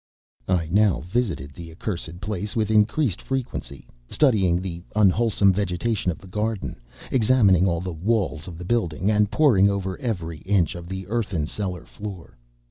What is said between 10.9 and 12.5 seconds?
earthen cellar floor.